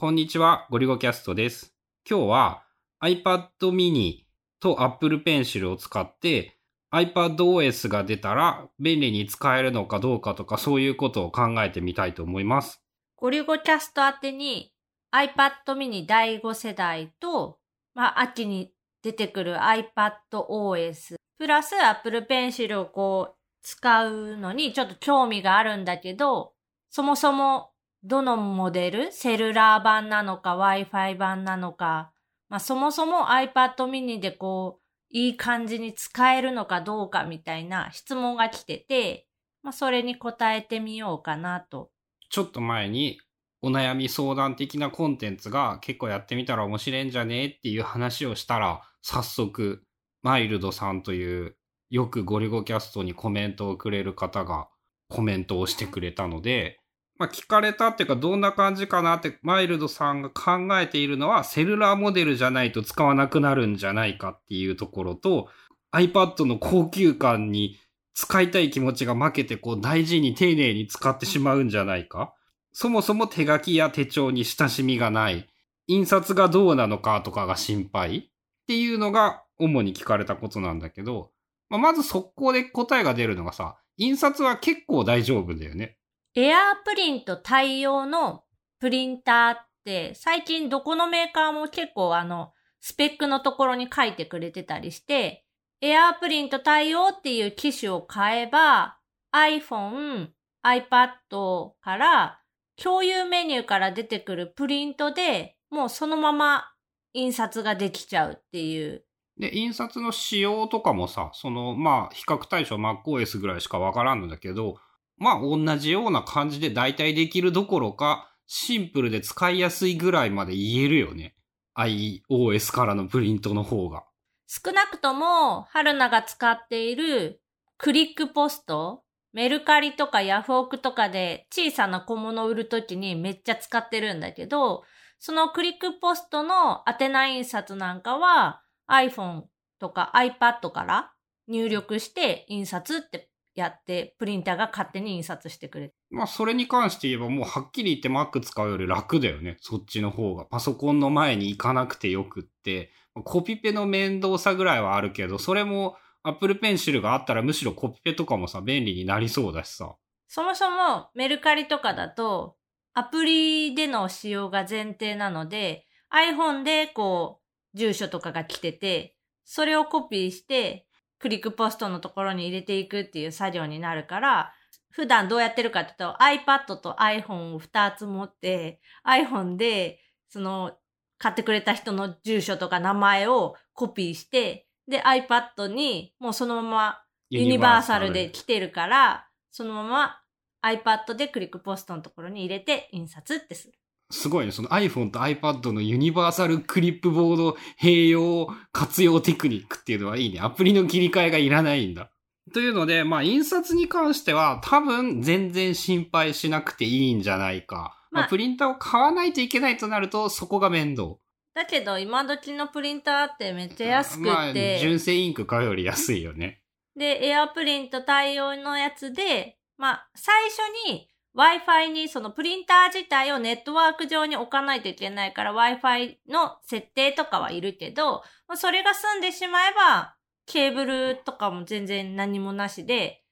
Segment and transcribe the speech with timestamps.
[0.00, 1.74] こんにちは、ゴリゴキャストです。
[2.08, 2.62] 今日は
[3.04, 4.24] iPad mini
[4.58, 6.56] と Apple Pencil を使って
[6.90, 12.82] iPadOS が出たら便利に使えるのかどうかとかそういうことを考えてみたいと思います。
[13.16, 14.72] ゴリゴキャスト宛てに
[15.12, 17.58] iPad mini 第5世代と、
[17.94, 18.72] まあ、秋に
[19.02, 26.54] 出てくる iPadOS プラス Apple Pencil をこう使うのにちょっと興味があるんだけど、
[26.88, 27.72] そもそも
[28.02, 29.12] どのモデル？
[29.12, 32.12] セルラー版なのか Wi-Fi 版なのか、
[32.48, 39.26] まあそもそも iPad mini でこう、いい感じに使えるのかどうかみたいな質問が来てて、
[39.62, 41.90] まあそれに答えてみようかなと。
[42.30, 43.20] ちょっと前に
[43.60, 49.82] お悩み相談的なコンテンツが結構やってみたら面白いんじゃねっていう話をしたら、早速、
[50.22, 51.56] マイルドさんという
[51.90, 54.68] よくゴリゴキャストにコメントをくれる方が
[55.10, 56.79] コメントをしてくれたので、
[57.20, 65.48] まあ、聞かれたっていうかどんな感じかなってマイルドさんが考えているのはセルラーモデルじゃないと使わなくなるんじゃないかっていうところと
[65.92, 67.76] iPad の高級感に
[68.14, 72.32] 使いたい気持ちが負けてこう大事に丁寧に使ってしまうんじゃないか
[72.72, 75.48] そもそも手書きや手帳に親しみがない。
[75.88, 78.22] 印刷がどうなのかとかが心配っ
[78.68, 81.32] ていうのが主に聞かれたことなんだけど、
[81.68, 85.98] まあ、まず速攻で答えが出るのがさ、印刷は結構大丈夫だよね。
[86.36, 88.44] エアープリント対応の
[88.78, 95.44] プリンターって最近どこのメーカーも結構あのスペックのところに書いてくれてたりして、
[95.80, 98.98] エアープリント対応っていう機種を買えば
[99.34, 100.28] iPhone、
[100.64, 102.40] iPad から
[102.80, 106.64] 共有メニューから出てくるプリントでもうそのまま
[107.12, 109.04] 印刷ができちゃうっていう。
[109.38, 114.76] で、印刷の仕様とかもさ、その、まあ、比較対象 MacOS ぐらいしかわからんのだけど、
[115.20, 121.36] まあ同じような感じで代替できるどころか、シンプルで使いやすいぐらいまで言えるよね。
[121.78, 124.04] iOS からのプリントの方が。
[124.48, 127.40] 少なくとも、春菜が使っている
[127.76, 134.82] クリックポスト、メルカリとかヤフオクとかで小さな小物を売るときにめっちゃ使ってるんだけど、
[135.20, 139.42] そのクリックポストの宛名印刷なんかは iPhone
[139.78, 141.12] とか iPad から
[141.46, 145.94] 入力して印刷ってやって、プリンターが勝手に印刷してくれる。
[146.10, 149.56] まあ、それに関して言えばもうはっきり言って Mac 使うより楽だよね。
[149.60, 150.44] そっちの方が。
[150.44, 152.90] パソコンの前に行かなくてよくって、
[153.24, 159.96] コピペの面倒さぐらいはあるけど、それも Apple Pencil があったらむしろコピペとかもさ、便利になりそうだしさ。
[160.28, 162.56] そもそもメルカリとかだと、
[162.94, 167.40] アプリでの使用が前提なので、iPhone でこ
[167.74, 170.86] う、住所とかが来てて、それをコピーして、
[171.20, 174.52] クリックポストのところに入れていくっていう作業になるから、
[174.90, 180.72] 普段どうやってるかって言うと iPad と iPhone を2つ持って、iPhone でその
[181.18, 190.20] 買ってくれた人の住所とか名前をコピーして、で iPad にもうそのままユニバーサルで来てるから、そのまま
[190.62, 193.74] iPad でクリックポストのところに入れて印刷ってする。
[194.10, 194.52] すごいね。
[194.52, 200.40] その iPhone と iPad のユニバーサルクリップボード併用活用テクニックっていうのはいいね。
[200.40, 202.10] アプリの切り替えがいらないんだ。
[202.52, 207.96] というので、まあ、印刷に関しては多分全然心配しなくていいんじゃないか。
[208.10, 211.16] まあ、プリンターを買わないといけないとなるとそこが面倒。
[211.54, 214.30] だけど、今時のプリンターってめっちゃ安くて。
[214.30, 216.62] まあ、純正インク買うより安いよね。
[216.96, 228.22] で、エアプリント対応のやつで、まあ、最初に Wi-Fi にそのプリンター自体をネットワーク上に置かないといけないから Wi-Fi の設定とかはいるけど、
[228.54, 233.22] それが済んでしまえば、ケーブルとかも全然何もなしで、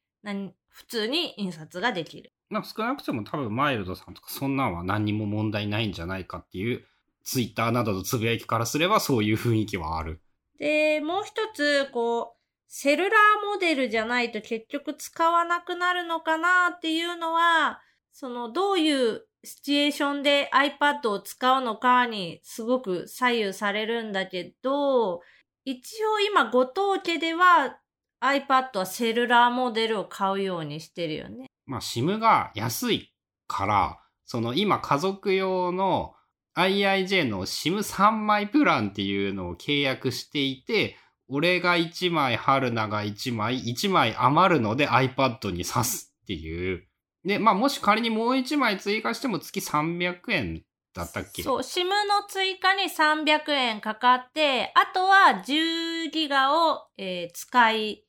[0.69, 2.33] 普通に印刷ができる。
[2.51, 6.85] まあ少なくとも多分マイルドさんとかそんなんは何にも問題ないんじゃないかっていう
[7.25, 10.21] ツイッターなどのつぶやきからすればそういう雰囲気はある。
[10.59, 12.39] で、もう一つ、こう、
[12.69, 17.81] セルラーモデルじゃないと結局使わなくなるのかなっていうのは、
[18.21, 25.21] そのどういうシチュエーションで iPad を使うのかにすごく左右されるんだけど、
[25.65, 27.79] 一応今ご当家では
[28.21, 31.47] iPad はセルラーモデルを買うようにしてるよね。
[31.65, 33.15] まあ SIM が安い
[33.47, 36.15] から、その今家族用の
[36.57, 40.97] IIJ の SIM3 枚プランっていうのを契約していて、
[41.29, 46.88] 俺が1枚、春菜が1枚、1枚余るので iPad に挿すっていう
[47.29, 50.63] で、まあもし仮にもう1枚追加しても月300円
[50.95, 51.43] だったっけ？
[51.43, 58.05] そう、SIM の追加に300円かかって、あとは10ギガを、えー、使い、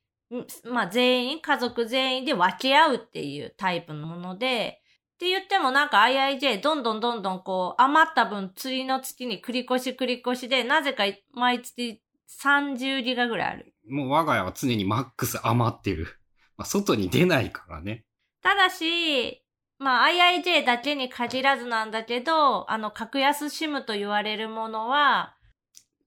[0.64, 4.82] まあ全員、家族全員で分け合うっていうタイプのもので、
[5.16, 12.02] って言ってもなんか IIJ どんどんどんどんこう余った分次の月に繰り越し繰り越しでなぜか毎月
[12.42, 13.74] 30ギガぐらいある。
[13.90, 16.08] もう我が家は常にマックス余ってる。
[16.56, 18.06] まあ、外に出ないからね。
[18.42, 19.44] ただし、
[19.78, 25.36] まあ IIJ だけに限らずなんだけど、あの格安 SIM と言われるものは、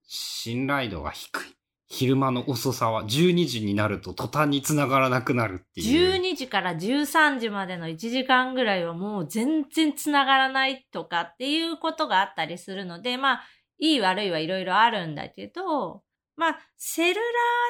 [0.06, 1.56] 信頼度が低い。
[1.88, 6.14] 昼間の遅さは12時になると途端に繋がらなくなるっていう。
[6.22, 13.42] 12時から13時までの1時間ぐらいはもう全然繋がらないとかっていうことがあったりするので、まあ、
[13.78, 16.02] いい悪いはいろいろあるんだけど、
[16.36, 17.22] まあ、セルラー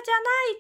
[0.05, 0.11] じ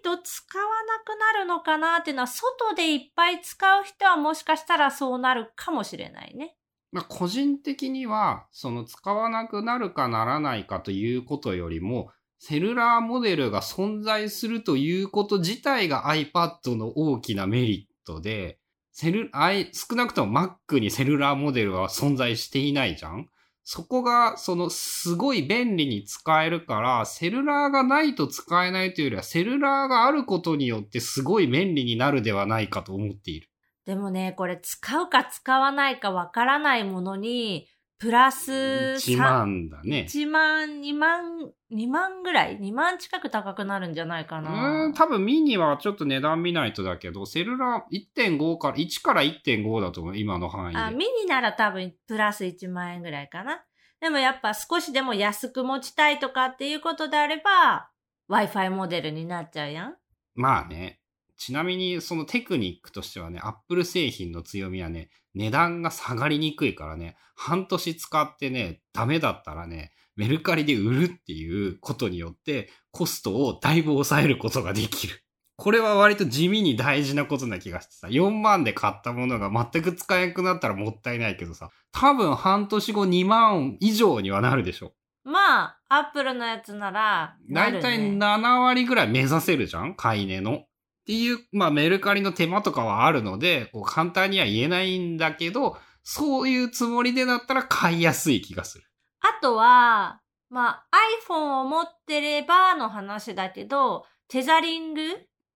[0.06, 6.56] ゃないと使わなくなるのかなっていうのは、外でいっぱい使う人はもしかしたらそうなるかもしれないね。
[6.90, 18.58] まあ、個人的には、その使わなくなるかならないかということよりも、セルラーモデルが存在するということ自体が iPad の大きなメリットで、
[18.90, 19.30] セル、
[19.72, 23.28] 少なくとも Mac にセルラーモデルは存在していないじゃん
[23.64, 33.48] そこが、その、すごい便利に使えるから、セルラーがないと使えないというよりは、セルラーがあることによってすごい便利になるではないかと思っている。
[33.84, 37.68] でもね、これ使うか使わないかわからないものに、
[38.02, 40.08] プラス1万だね。
[40.08, 44.86] 1万、2万、2万ぐらい ?2 万近く高くなるんじゃないかうな。
[44.86, 50.80] ーん、多分ミニはちょっと値段見ないとだけど、セルラー1.5から、1から1.5だと思う、今の範囲で。
[50.80, 53.62] あ、ミニなら多分プラス1万円ぐらいかな。
[54.00, 57.88] でもやっぱ少しでも安く持ちたいとかっていうことであれば、
[58.28, 59.94] Wi-Fi モデルになっちゃうやん。
[60.34, 61.01] まあね。
[61.44, 75.24] ちなみに、そのテクニックとしてはね、Apple 製品の強みはね、値段が下がりにくいからね、半年使ってね、ダメだったらね、メルカリで売るっていうことによって、コストをだいぶ抑えることができる。
[75.56, 84.92] これは割と地味に大事なことな気がしてさ、4万で買ったものが全く使えなくなったらもったいないけどさ、多分半年後2万以上にはなるでしょ。
[85.24, 89.96] まあ、Apple のやつならなる、ね、だいたい7割ぐらい目指せるじゃん？
[89.96, 90.66] 買い値の。
[91.02, 98.84] っていう、まあメルカリの手間とかはあるので、こう簡単には言えないんだけど、そういうつもりでだったら買いやすい気がする。
[99.20, 100.86] あとは、まあ
[101.28, 105.02] iPhone を持ってればの話だけど、テザリング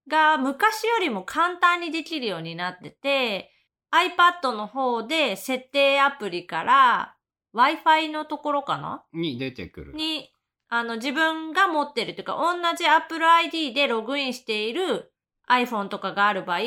[0.08, 3.52] が昔よりも簡単にできるようになってて、
[3.92, 7.16] iPad の方で設定アプリから
[7.54, 9.04] Wi-Fi のところかな？
[9.12, 9.92] に出てくる。
[9.94, 10.31] に、
[10.69, 15.12] あの自分が持ってるというか、同じ Apple ID でログインしている
[15.48, 16.60] iPhone とかがある場合、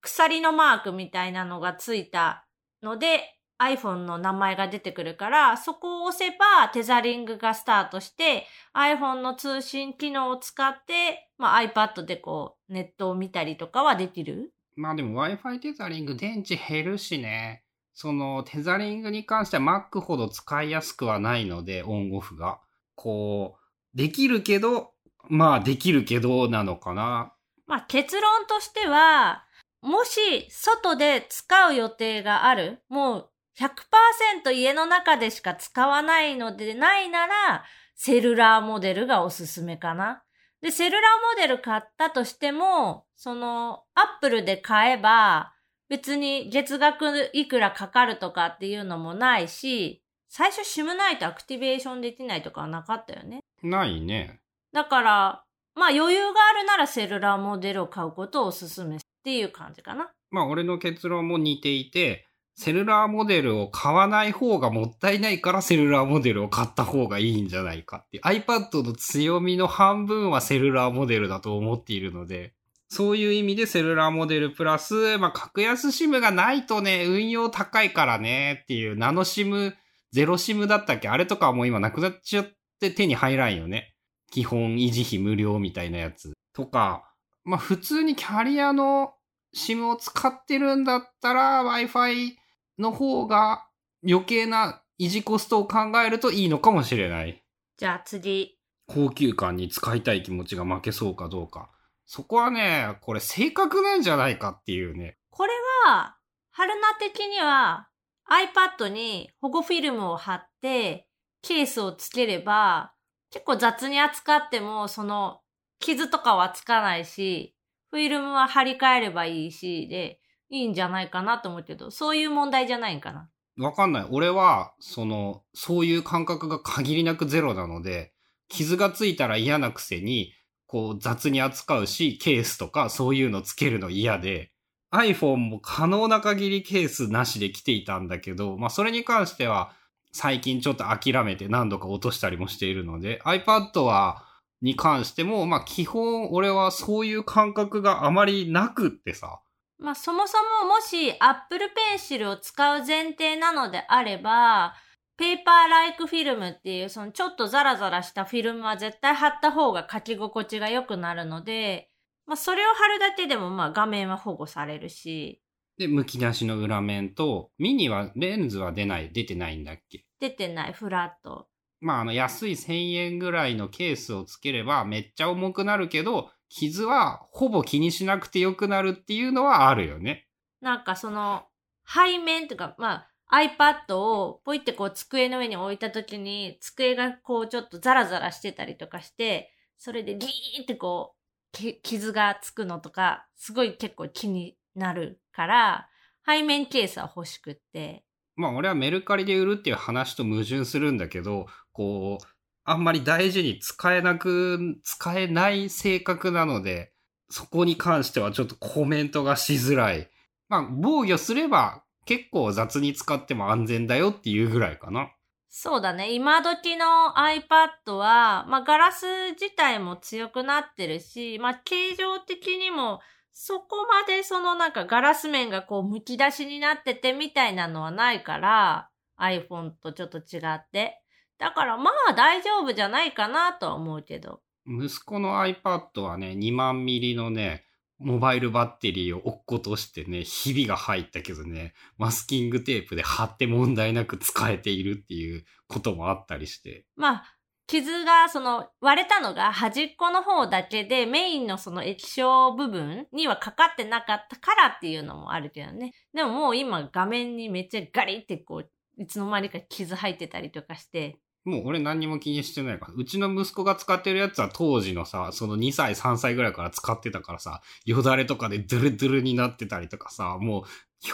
[0.00, 2.46] 鎖のマークみたいなのがついた
[2.82, 17.64] ので、iPhone の名前が出てくるから、そこを押せばテザリングがスタートして、iPhone の通信機能を使って、まあ、iPad でこう、ネットを見たりとかはできるまあでも Wi-Fi テザリング電池減るしね。
[17.94, 22.58] そのテザリングに関しては Mac ほど使いやすくはないので、オンオフが。
[22.94, 23.58] こ
[23.94, 24.92] う、できるけど、
[25.28, 27.34] まあできるけどなのかな。
[27.72, 29.44] まあ結論としては、
[29.80, 37.64] もし外で使う予定がある、もう100%家の中でしか使わないのでないなら、
[37.94, 40.22] セルラーモデルがおすすめかな。
[40.60, 45.54] で、セルラーモデル買ったとしても、その、アップルで買えば、
[45.88, 53.40] 別に月額いくらかかるとかっていうのもないし、最初 SIM ないとアクティベーションできないとかはなかったよね。
[53.62, 54.40] ないね。
[54.74, 60.10] だから、まあ余裕があるならセルラーモデルを買うことをおすすめっていう感じかな。
[60.30, 68.22] まあ俺の結論も似ていて、セルラーモデルを買わない方がもったいないからセルラーモデルを買った方がいいんじゃないかっていう。
[68.24, 72.52] iPad の強みの半分はセルラーモデルだと思っているので、
[72.90, 79.72] そういう意味でセルラーモデルプラス、まあ格安 SIM がないとね、運用高いからねっていう、ナノ SIM、
[80.12, 81.08] ゼロ SIM だったっけ？
[81.08, 82.48] あれとかはもう今なくなっちゃっ
[82.78, 83.91] て手に入らんよね。
[84.32, 86.32] 基本維持費無料みたいなやつ。
[86.54, 87.08] とか、
[87.44, 89.14] まあ普通にキャリアの
[89.54, 92.32] SIM を使ってるんだったら Wi-Fi
[92.78, 93.66] の方が
[94.08, 97.42] 余計な維持コストを考えるといいのかもしれない。
[97.76, 98.58] じゃあ次。
[98.86, 101.70] 高級感に使いたい気持ちが負けそうかどうか。
[102.06, 105.18] そこはね、これ正確なんじゃないかっていうね。
[105.30, 105.52] これ
[105.86, 106.16] は、
[106.50, 107.88] 春菜的には
[108.28, 111.08] iPad に保護フィルムを貼って
[111.42, 112.92] ケースをつければ
[113.32, 115.40] 結構雑に扱ってもその
[115.80, 117.56] 傷とかはつかないし、
[117.90, 123.28] フィルムは貼り替えればいいし、で、いいんじゃないかなと思うけど、そういう問題じゃないんかな。
[123.58, 124.06] わかんない。
[124.10, 128.12] 俺は、その、そういう感覚が限りなくゼロなので、
[128.48, 130.32] 傷がついたら嫌なくせに、
[130.66, 134.52] こう雑に扱うし、ケースとかそういうのつけるの嫌で、
[134.90, 139.74] iPhone も可能な限りケースなしで来ていたんだけど、まあそれに関しては
[140.12, 144.24] 最近ちょっと諦めて何度か落としたりもしているので、iPad は、
[144.60, 149.40] に関しても、まあ基本俺はそういう感覚があまりなくってさ。
[149.78, 151.66] まあそもそももし Apple
[151.96, 154.74] Pencil を使う前提なのであれば、
[155.16, 161.90] ペーパーライクフィルムっていうそのちょっとザラザラしたフィルムは絶対貼った方が書き心地が良くなるので、
[162.26, 165.41] まあそれを貼るだけでもまあ画面は保護されるし。
[165.78, 170.04] で、剥き出しの裏面と、ミニはレンズは出ない、出てないんだっけ？
[170.20, 171.48] 出てない、フラット。
[171.80, 180.28] まああの安い1000円ぐらいのケースをつければめっちゃ重くなるけど、傷はほぼ気にしなくてよくなるっていうのはあるよね。
[180.60, 181.44] なんかその、
[181.86, 195.88] 背面とか、まあ iPad をポイってこう机の上に置いた時に机がこうちょっとザラザラしてたりとかして、それでギーってこう傷がつくのとか、すごい結構気になるから、
[196.24, 198.04] 背面ケースは欲しくって。
[198.36, 202.26] まあ俺はメルカリで売るっていう話と矛盾するんだけど、こう、
[202.64, 206.92] あんまり大事に使えなく、使えない性格なので、
[207.28, 210.08] そこに関してはちょっとコメントがしづらい。
[210.48, 215.10] まあ防御すれば結構雑に使っても安全だよっていうぐらいかな。
[215.48, 216.12] そうだね。
[216.12, 223.00] 今時の iPad は、まあガラス自体も強くなってるし、まあ形状的にも
[223.32, 231.02] そこまでそのなんかガラス面がこう剥き出しになっててみたいなのはないから、iPhone とちょっと違って。
[231.38, 234.40] だからまあ大丈夫じゃないかなとは思うけど。
[234.66, 237.64] 息子の iPad はね、2万ミリのね、
[237.98, 246.84] モバイルバッテリーを落っことしてね、ひびが入ったけどね、マスキングテープで貼って問題なく使えているっていうこともあったりして。
[246.96, 247.24] まあ、
[247.72, 255.94] 傷が、その、割れたのが端っこの方だけで、メインのその液晶部分にはかかってなかったからっていうのもあるけどね。
[256.12, 261.18] でももう今画面にめっちゃガリってこう、いつの間にか傷入ってたりとかして。
[261.44, 262.92] もう俺何にも気にしてないから。
[262.94, 270.62] うちの息子が使ってるやつは当時のさ、その2歳3歳ぐらいから使ってたからさ、よだれとかでドゥルドゥルになってたりとかさ、もう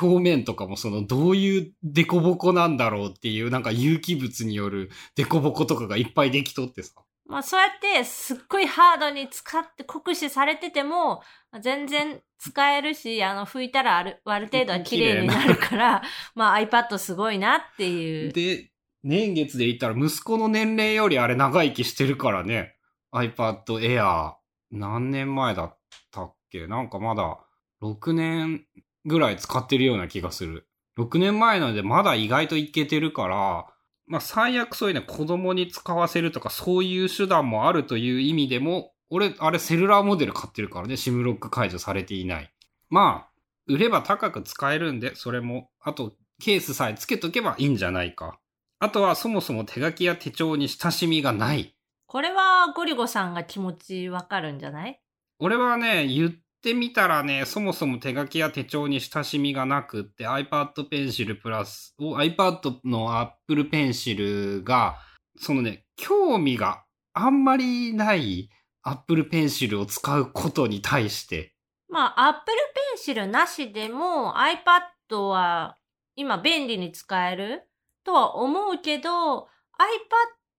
[0.01, 6.93] 表面とかもそのどういうデコボコなんだろうっていうなんか有機物によるデコボコとかがいっぱいできとってさ。
[7.27, 11.23] まあそうやってすっごいハードに使って酷使されてても
[11.61, 16.03] 全然使えるし、あの拭いたらある、ある程度は綺麗になるから、
[16.35, 18.33] まあ iPad すごいなっていう。
[18.33, 18.71] で、
[19.03, 22.77] 年月で言ったら息子の年齢よりあれ長生きしてるからね。
[23.13, 24.33] iPad Air
[24.71, 25.79] 何年前だっ
[26.11, 26.67] たっけ？
[26.67, 27.39] なんかまだ
[27.83, 28.65] 6年
[29.09, 30.69] ぐらい使ってるような気がする。
[30.99, 33.67] 6年前なのでまだ意外といけてるから、
[34.07, 42.53] まあ最悪そういうね、子供に使わせるとかそういう手段もあるという意味でも、俺、あれセルラーモデル買ってるからね、シムロック解除されていない。
[42.91, 43.31] まあ、
[43.67, 48.39] 売れば高く使えるんで、それも、あと、ケースさえつけとけばいいんじゃないか。
[48.79, 51.75] あとはそもそも手書きや手帳に親しみがない。
[52.07, 55.01] これはゴリゴさんが気持ちわかるんじゃない？
[55.41, 56.33] 俺はね、言っ
[56.69, 64.99] ってみたらね、そもそも手書きや手帳に親しみがなくって iPad Pencil プラス、iPad の Apple Pencil が、
[65.39, 66.85] そのね、興味が
[67.15, 68.51] あんまりない
[68.83, 71.55] Apple Pencil を使うことに対して。
[71.89, 72.55] まあ、Apple
[72.99, 75.79] Pencil なしでも iPad は
[76.17, 77.63] 今便利に使える
[78.05, 79.49] とは思うけど、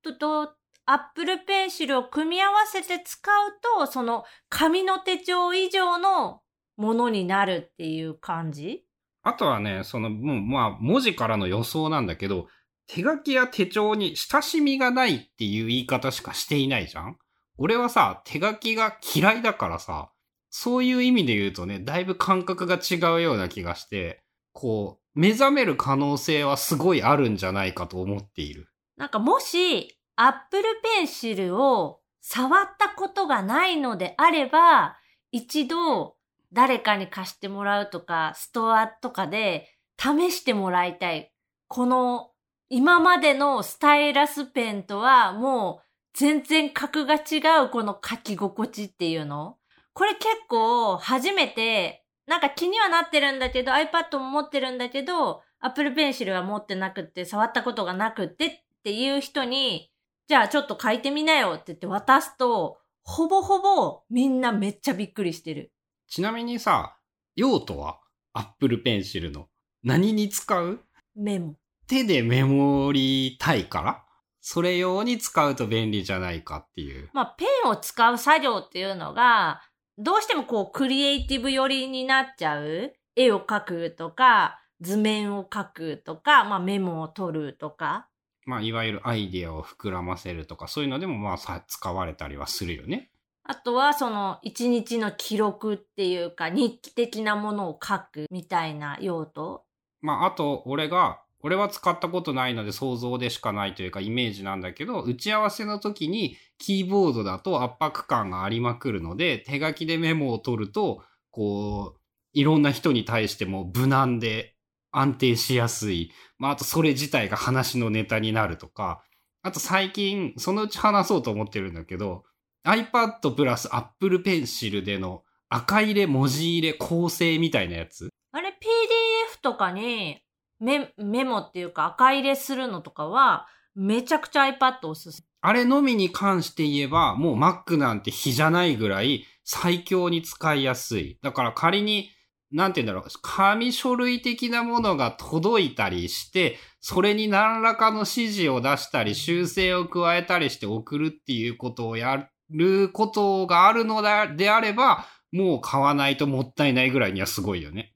[0.07, 0.55] iPad と
[0.91, 6.41] アップルペンシルを組み合わせて使うと、その紙の手帳以上の
[6.77, 8.85] ものになるっていう感じ？
[9.21, 12.47] あとはね、その、もう、まあ、文字からの予想なんだけど、
[12.87, 17.17] 手書きや手帳に親しみがないっていう言い方しかしていないじゃん？
[17.59, 20.09] 俺はさ、手書きが嫌いだからさ、
[20.49, 28.69] そういう意味で言うとね、だいぶ感覚が違うような気がして、こう、目覚める可能性はすごいあるんじゃないかと思っている。
[28.97, 30.63] なんかもし、アップル
[30.97, 34.97] ペンシルを触ったことがないのであれば、
[35.31, 36.17] 一度
[36.51, 41.31] 誰かに貸してもらうとか、ストアとかで試してもらいたい。
[41.69, 42.31] この
[42.67, 49.55] 今までのスタイラスペンとはもう全然格が違うこの書き心地っていうの。
[49.93, 58.51] これ結構初めて、なんか気にはなってるんだけど iPad も持ってるんだけど Apple Pencil は持ってなくって触ったことがなくってっ
[58.83, 59.89] ていう人に
[60.29, 65.71] じゃあちょっと書いてみなよって言って渡すと、ほぼほぼみんなめっちゃびっくりしてる。
[66.07, 66.97] ちなみにさ、
[67.35, 67.99] 用途は
[68.33, 69.47] アップルペンシルの
[69.83, 70.81] 何に使う？
[71.15, 71.55] メモ。
[71.87, 74.05] 手でメモりたいから？
[74.39, 77.09] それ用に使うと便利じゃないかっていう。
[77.11, 79.61] まあ、ペンを使う作業っていうのが、
[79.97, 82.93] どうしてもこう、クリエイティブ寄りになっちゃう。
[83.15, 88.08] 絵を描くとか、図面を描くとか、まあメモを取るとか。
[88.49, 93.11] まあ、いわゆるアイデアを膨らませるとか、そういうのでもまあさ、使われたりはするよね。
[93.43, 99.65] あとは、その、一日の記録っていうか、日記的なものを書くみたいな用途。
[100.01, 111.99] まあ、あと、俺が、俺は使ったことないので想像でしかないというかイメージなんだけど、打ち合わせの時にキーボードだと圧迫感がありまくるので、手書きでメモを取ると、こう、
[112.33, 114.55] いろんな人に対しても無難で
[114.91, 116.11] 安定しやすい。
[116.37, 119.03] まあ、あとそれ自体が話のネタになるとか、
[119.41, 122.23] あと最近、そのうち話そうと思ってるんだけど、
[122.65, 128.09] iPad プラス Apple Pencil での赤入れ、文字入れ、構成みたいなやつ？
[128.31, 130.21] あれ PDF とかに
[130.59, 135.27] メメモっていうか赤入れするのとかは、めちゃくちゃ iPad おすすめ。
[135.41, 141.17] あれのみに関して言えば、もう Mac なんて比じゃないぐらい最強に使いやすい。
[141.21, 142.09] だから仮に、
[142.51, 157.93] なんて言うんだろう、紙書類的なものが届いたりして、それに何らかの指示を出したり、修正を加えたりして送るっていうことをやることがあるのであれば、もう買わないともったいないぐらいにはすごいよね。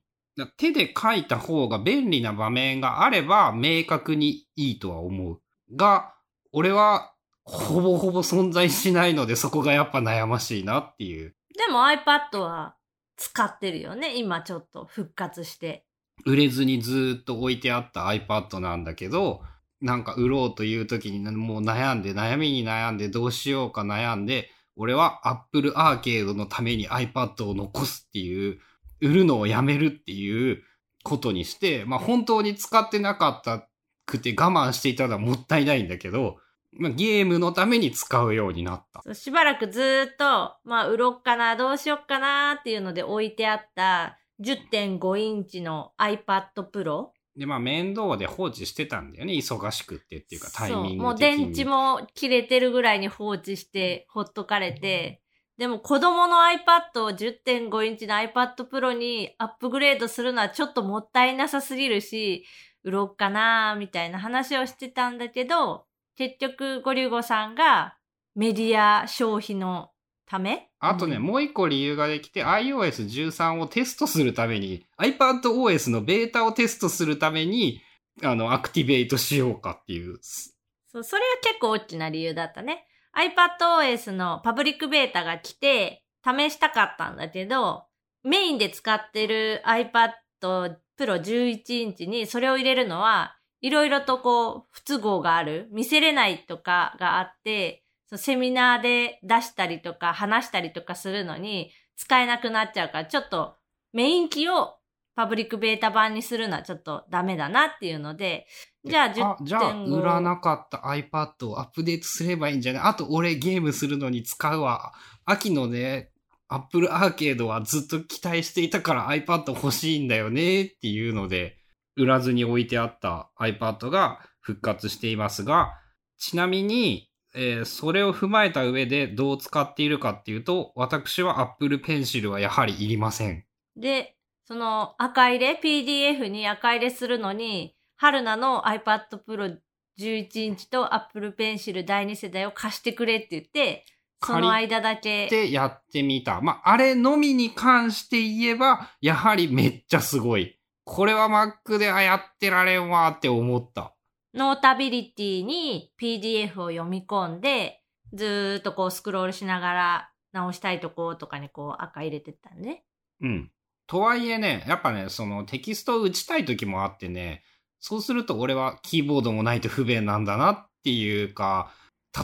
[0.56, 5.40] 手で書いた方が便利な場面があれば明確にいいとは思う。
[5.76, 6.14] が、
[6.52, 7.12] 俺は
[7.44, 11.34] ほぼほぼ存在しないのでそこがやっぱ悩ましいなっていう。
[11.56, 12.76] でも iPad は
[13.16, 14.16] 使ってるよね。
[14.16, 15.84] 今ちょっと復活して。
[16.24, 19.42] 売れずにずっと置いてあった iPad なんだけど、
[19.80, 28.58] なんか売ろうという時にもう悩んで悩みに悩んでどうしようか悩んで、俺は Apple Arcade のために iPad を残すっていう
[29.00, 30.62] 売るのをやめるっていう
[31.02, 33.68] ことにして、まあ本当に使ってなかった
[34.06, 36.38] くて我慢していたのはもったいないんだけど、
[36.76, 39.14] まあ、ゲームのために使うようになった。
[39.14, 47.08] しばらくずっと、まあ売ろっかな、どうしよっかなっていうので置いてあった10.5インチの iPad Pro。
[47.36, 49.34] で、まあ面倒で放置してたんだよね。
[49.34, 50.96] 忙しくってっていうかタイミング的に。
[50.98, 55.20] もう電池も切れてるぐらいに放置してほっとかれて、
[55.56, 62.44] でも子供の iPad を10.5インチの iPad Pro にアップグレードするのはちょっともったいなさすぎるし、
[62.82, 67.96] 売ろうかなみたいな話をしてたんだけど、結局ゴリュゴさんが
[68.34, 69.90] メディア消費の
[70.26, 70.70] ため？
[70.78, 77.80] あとね、うん、もう一個理由ができて iOS13 をテストするために iPadOS のベータをテストするために
[78.22, 80.18] あの、アクティベートしようかっていう。
[80.22, 82.86] そう、それは結構大きな理由だったね。
[83.16, 87.86] iPadOS のパブリックベータが来て、試したかったんだけど、
[88.22, 97.82] メインで使ってる iPad Pro 11インチにそれを入れるのは、いろいろとこう、不都合がある、見せれないとかがあって、
[98.14, 103.54] セミナーで出したりとか話したりとかするのに使えなくなっちゃうから、ちょっと
[103.94, 104.74] メイン機を
[105.16, 108.46] パブリックベータ版にするのはちょっとダメだなっていうので、
[108.84, 109.44] じゃあ10.5。
[109.44, 112.82] じゃあ、売らなかった iPad をアップデートすればいいんじゃない？
[112.82, 114.92] あと俺ゲームするのに使うわ。
[115.24, 116.10] 秋のね、
[116.48, 121.56] Apple Arcade はずっと期待していたから iPad 欲しいんだよねっていうので、
[121.96, 125.74] 売らずに置いてあった iPad が復活していますが、
[126.18, 133.44] ちなみに、えー、それを踏まえた上でどう使っているかっていうと、私は Apple Pencil はやはりいりません。
[133.76, 139.58] で、その赤入れ、PDF に赤入れするのに、春菜の iPad Pro
[139.98, 143.86] 11インチと Apple Pencil 第2世代を貸してくれって言って、
[144.24, 145.28] その間だけ。
[145.28, 146.40] でやってみた。
[146.40, 150.58] まあ、あれのみに関して言えば、やはりめっちゃすごい。
[150.84, 153.94] これは Mac であやってられんわって思った。
[154.34, 157.80] ノータビリティに PDF を読み込んで、
[158.12, 162.84] ずーっとこうスクロールしながら直したいとことかにこう赤入れてったんね。
[163.20, 163.50] うん。
[163.86, 167.42] とはいえね、やっぱね、そのテキストを打ちたい時もあってね、
[167.80, 171.70] そうすると俺はキーボードもないと不便なんだなっていうか、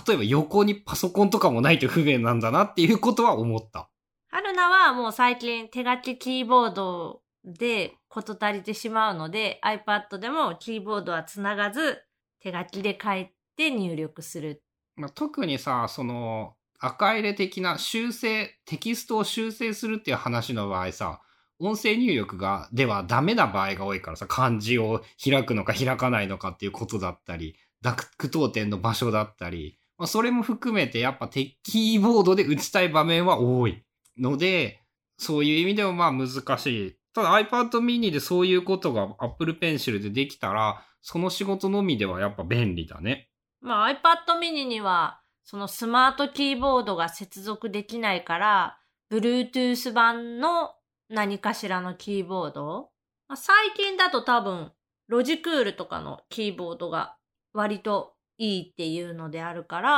[0.07, 3.89] 例えば横にパソコンとかもないと不便なんだなっていうことは思った。
[4.29, 12.03] 春菜はもう最近手書きキーボードで事足りてしまうので iPad でもキーボードはつながず
[12.41, 14.63] 手書きで書いて入力する。
[14.97, 21.21] まあ、特にさ、その赤入れ的な修正、テキストを修正するっていう話の場合さ、
[21.59, 33.83] 音声入力が、ではダメな場合が多いからさ、漢字を開くのか開かないのかっていうことだったり、濁句点の場所だったり、まあ、それも含めてやっぱテキーボードで打ちたい場面は多い
[34.19, 34.81] ので、
[35.19, 36.97] そういう意味でもまあ難しい。
[37.15, 43.31] ただ iPad mini でそういうことが Apple Pencil でできたら、その仕事のみではやっぱ便利だね。
[43.61, 48.79] まあ iPad mini には、そのスマートキーボードが接続できないから、
[49.11, 50.75] Bluetooth 版の
[51.09, 52.91] 何かしらのキーボード。
[53.27, 54.73] まあ、最近だと多分、
[55.09, 57.17] ロジクールとかのキーボードが
[57.53, 59.91] 割といいっていうのであるから、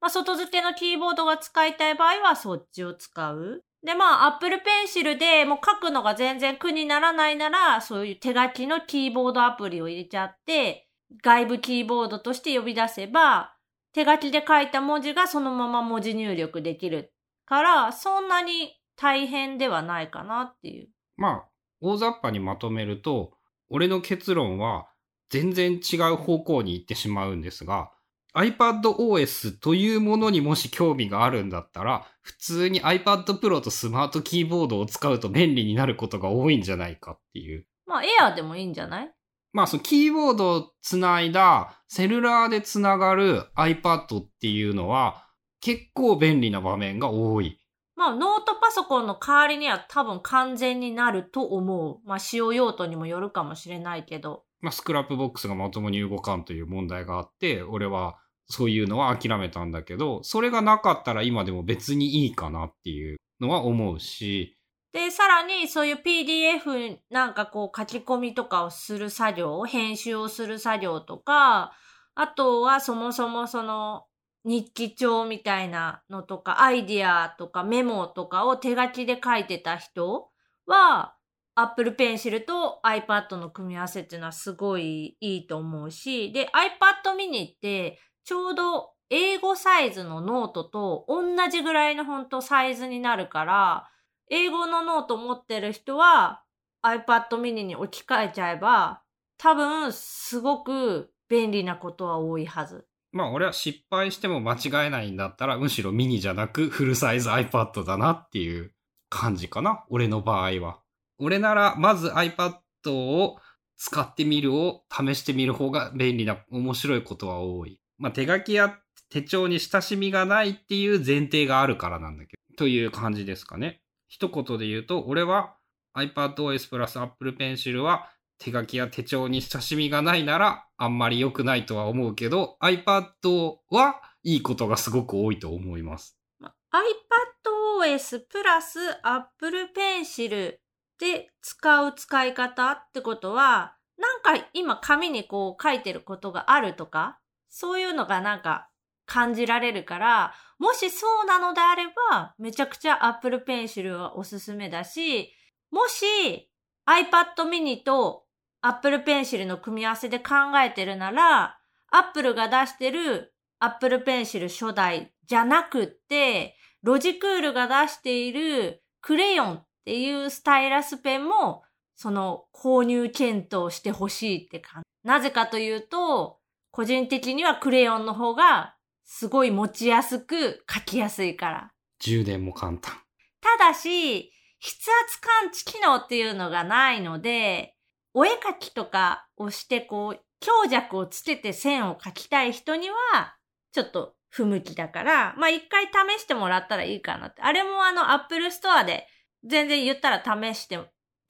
[0.00, 3.62] まあ、外付けのキーボードが使いたい場合はそっちを使う。
[3.82, 10.88] で、まあ、Apple Pencil でもう書くのが全然苦にならないなら、そういう手書きのキーボードアプリを入れちゃって、
[11.22, 13.54] 外部キーボードとして呼び出せば、
[13.92, 17.12] 手書きで書いた文字がそのまま文字入力できる
[17.46, 20.88] から、そんなに大変ではないかなっていう。
[21.16, 21.48] まあ、
[21.80, 23.32] 大雑把にまとめると、
[23.68, 24.88] 俺の結論は
[25.30, 27.90] 全然違う方向に行ってしまうんですが、
[28.36, 37.66] iPadOS というものにもし興味があるんだったら、普通に iPad Pro とスマートキーボードを使うと便利になることが多いんじゃないかっていう。
[37.86, 39.12] まあ、Air でもいいんじゃない？
[39.52, 45.24] まあ、そのキーボードをつないだ、セルラーでつながる iPad っていうのは、
[45.60, 47.58] 結構便利な場面が多い。
[47.94, 52.06] まあ、ノートパソコンの代わりには多分完全になると思う。
[52.06, 54.44] まあ、使用用途にもよるかもしれないけど。
[54.60, 64.56] まあ、 Scrapbox がまともに動かんという問題があって、俺はそういうのは諦めたんだけど、それがなかったら今でも別にいいかなっていうのは思うし。
[64.92, 71.72] で、さらにそういう PDF なんかこう書き込みとかをする作業、編集をする作業とか、
[72.14, 74.06] あとはそもそもその
[74.44, 80.28] 日記帳みたいなのとか、アイディアとかメモとかを手書きで書いてた人
[80.66, 81.14] は、
[81.56, 93.88] Apple Pencil と iPad の組み合わせっていうのはすごいいいと思うし、で、iPad mini ってちょうど A5サイズのノートと同じぐらいの本当サイズになるから、
[94.30, 96.42] A5のノート持ってる人は
[96.84, 99.02] iPad mini に置き換えちゃえば、
[99.38, 102.88] 多分すごく便利なことは多いはず。
[103.12, 108.74] まあ俺は失敗しても間違えないんだったらむしろミニじゃなくフルサイズ iPad だなっていう
[109.08, 109.84] 感じかな。
[109.88, 110.80] 俺の場合は。
[111.18, 112.56] 俺ならまず iPad
[112.92, 113.36] を
[113.76, 117.80] 使ってみるを試してみる方が便利な面白いことは多い。
[117.98, 118.78] まあ、手書きや
[119.10, 123.80] 手帳に親しみがないっていう前提があるからなんだけど、という感じですかね。
[124.08, 125.56] 一言で言うと、俺は
[125.96, 136.18] iPadOS プラス Apple Pencil は手書きや手帳に親しみがないならあんまり良くないとは思うけど、iPad はいいことがすごく多いと思います。
[136.42, 140.56] iPadOS プラス Apple Pencil
[140.98, 147.18] で使う使い方ってことは、なんか今紙にこう書いてることがあるとか、
[147.58, 148.68] そういうのがなんか
[149.06, 155.32] 感じられるから、もしそうなのであれば、めちゃくちゃ Apple Pencil はおすすめだし、
[155.70, 156.50] もし
[156.86, 158.24] iPad mini と
[158.60, 161.56] Apple Pencil の組み合わせで考えてるなら、
[161.90, 171.62] Apple が出してる Apple Pencil 初代じゃなくって、ロジクールが出しているクレヨンっていうスタイラスペンも、
[171.94, 175.08] その購入検討してほしいって感じ。
[175.08, 176.38] なぜかというと、
[176.76, 181.70] 個人的にはクレヨンの方がすごい持ちやすく書きやすいから。
[182.00, 182.92] 充電も簡単。
[183.40, 184.74] ただし、筆
[185.06, 187.76] 圧感知機能っていうのがないので、
[188.12, 193.38] お絵描きとかをしてこう、強弱をつけて線を描きたい人には、
[193.72, 197.40] ちょっと不向きだから、まあ一回試してもらったらいいかなって。
[197.40, 199.06] あれもあの、アップルストアで
[199.46, 200.78] 全然行ったら試して、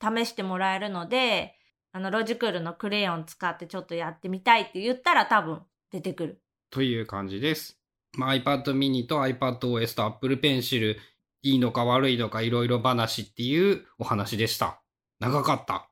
[0.01, 1.56] 試してもらえるので、
[1.97, 6.41] あの、ロジクールのクレヨン使ってちょっとやってみたいって言ったら多分出てくる。
[6.69, 7.79] という感じです。
[8.15, 10.95] まあ、iPad mini と iPadOS と Apple Pencil
[11.41, 14.79] いいのか悪いのかいろいろ話っていうお話でした。
[15.19, 15.89] 長かった。